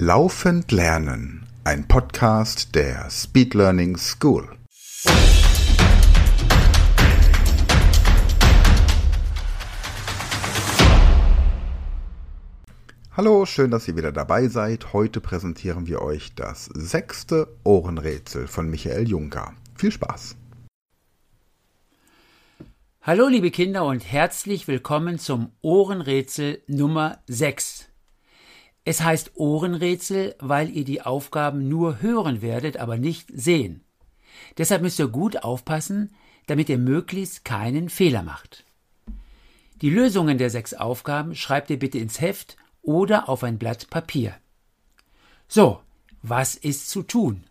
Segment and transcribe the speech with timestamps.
[0.00, 4.48] Laufend Lernen, ein Podcast der Speed Learning School.
[13.10, 14.92] Hallo, schön, dass ihr wieder dabei seid.
[14.92, 19.52] Heute präsentieren wir euch das sechste Ohrenrätsel von Michael Juncker.
[19.74, 20.36] Viel Spaß!
[23.02, 27.88] Hallo liebe Kinder und herzlich willkommen zum Ohrenrätsel Nummer 6.
[28.88, 33.84] Es heißt Ohrenrätsel, weil ihr die Aufgaben nur hören werdet, aber nicht sehen.
[34.56, 36.14] Deshalb müsst ihr gut aufpassen,
[36.46, 38.64] damit ihr möglichst keinen Fehler macht.
[39.82, 44.34] Die Lösungen der sechs Aufgaben schreibt ihr bitte ins Heft oder auf ein Blatt Papier.
[45.48, 45.80] So,
[46.22, 47.44] was ist zu tun?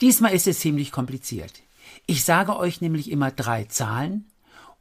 [0.00, 1.52] Diesmal ist es ziemlich kompliziert.
[2.06, 4.24] Ich sage euch nämlich immer drei Zahlen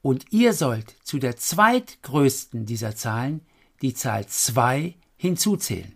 [0.01, 3.41] und ihr sollt zu der zweitgrößten dieser Zahlen
[3.81, 5.93] die Zahl 2 hinzuzählen.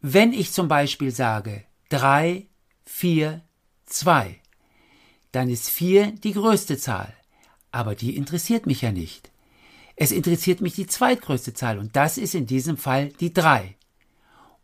[0.00, 2.46] Wenn ich zum Beispiel sage 3,
[2.84, 3.42] 4,
[3.86, 4.40] 2,
[5.32, 7.12] dann ist 4 die größte Zahl,
[7.72, 9.30] aber die interessiert mich ja nicht.
[9.96, 13.76] Es interessiert mich die zweitgrößte Zahl und das ist in diesem Fall die 3.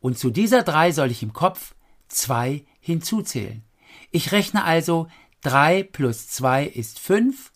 [0.00, 1.74] Und zu dieser 3 soll ich im Kopf
[2.08, 3.64] 2 hinzuzählen.
[4.10, 5.08] Ich rechne also
[5.42, 7.52] 3 plus 2 ist 5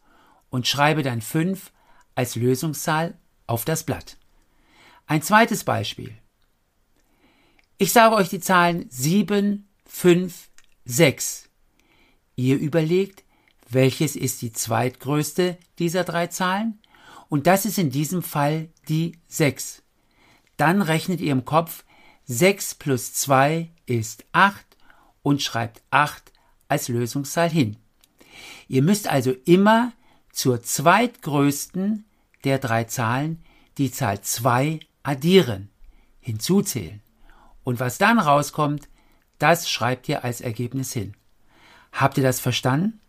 [0.49, 1.73] und schreibe dann 5
[2.15, 4.17] als Lösungszahl auf das Blatt.
[5.07, 6.12] Ein zweites Beispiel.
[7.79, 10.49] Ich sage euch die Zahlen 7, 5,
[10.85, 11.49] 6.
[12.35, 13.23] Ihr überlegt,
[13.69, 16.81] welches ist die zweitgrößte dieser drei Zahlen?
[17.29, 19.83] Und das ist in diesem Fall die 6.
[20.57, 21.84] Dann rechnet ihr im Kopf
[22.25, 24.65] 6 plus 2 ist 8
[25.23, 26.33] und schreibt 8
[26.67, 27.77] als Lösungszahl hin.
[28.67, 29.93] Ihr müsst also immer
[30.33, 32.05] zur zweitgrößten
[32.43, 33.45] der drei Zahlen
[33.79, 35.71] die Zahl 2 addieren,
[36.21, 37.01] hinzuzählen.
[37.62, 38.89] Und was dann rauskommt,
[39.39, 41.15] das schreibt ihr als Ergebnis hin.
[41.93, 43.01] Habt ihr das verstanden?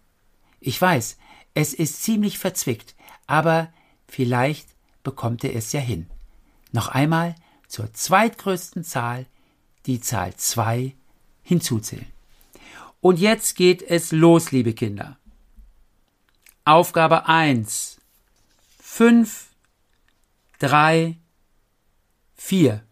[0.59, 1.17] Ich weiß,
[1.55, 3.73] es ist ziemlich verzwickt, aber
[4.07, 4.69] vielleicht
[5.03, 6.07] bekommt ihr es ja hin.
[6.71, 7.35] Noch einmal
[7.67, 9.25] zur zweitgrößten Zahl
[9.87, 10.95] die Zahl 2
[11.41, 12.05] hinzuzählen.
[13.01, 15.17] Und jetzt geht es los, liebe Kinder.
[16.63, 17.97] Aufgabe 1.
[18.79, 19.47] 5,
[20.59, 21.17] 3,
[22.37, 22.83] 4.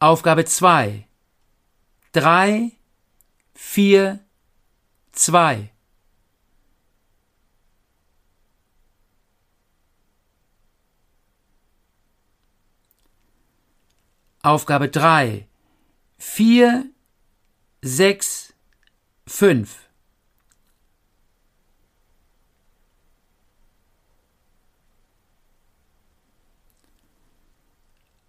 [0.00, 1.08] Aufgabe 2.
[2.12, 2.72] 3,
[3.54, 4.20] 4,
[5.12, 5.70] 2.
[14.42, 15.48] Aufgabe 3.
[16.18, 16.84] 4,
[17.82, 18.54] 6,
[19.26, 19.87] 5.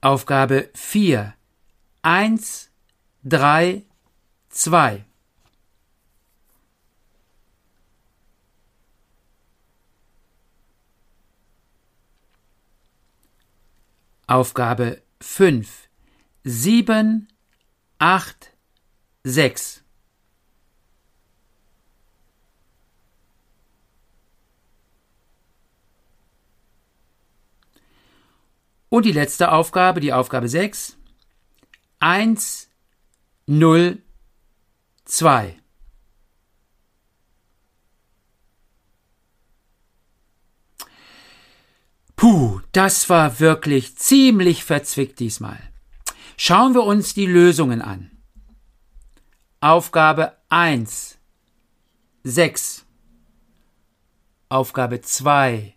[0.01, 1.35] Aufgabe 4.
[2.03, 2.71] 1,
[3.23, 3.83] 3,
[4.49, 5.05] 2.
[14.25, 15.89] Aufgabe 5.
[16.45, 17.27] 7,
[17.97, 18.53] 8,
[19.25, 19.83] 6.
[28.99, 30.97] Und die letzte Aufgabe, die Aufgabe 6.
[31.99, 32.69] 1,
[33.47, 34.01] 0,
[35.05, 35.57] 2.
[42.17, 45.61] Puh, das war wirklich ziemlich verzwickt diesmal.
[46.35, 48.11] Schauen wir uns die Lösungen an.
[49.61, 51.17] Aufgabe 1,
[52.25, 52.85] 6.
[54.49, 55.73] Aufgabe 2,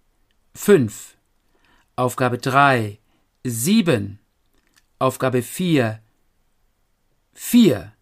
[0.57, 1.17] 5.
[1.95, 2.99] Aufgabe 3,
[3.45, 4.21] 7,
[5.01, 6.01] Aufgabe 4,
[7.33, 7.93] 4,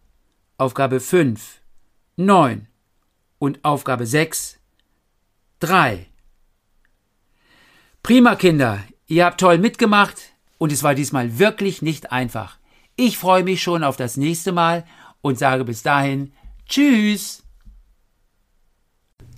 [0.59, 1.63] Aufgabe 5,
[2.17, 2.67] 9
[3.39, 4.59] und Aufgabe 6,
[5.61, 6.07] 3.
[8.03, 10.21] Prima Kinder, ihr habt toll mitgemacht
[10.59, 12.59] und es war diesmal wirklich nicht einfach.
[12.97, 14.85] Ich freue mich schon auf das nächste Mal
[15.23, 16.35] und sage bis dahin
[16.69, 17.43] Tschüss.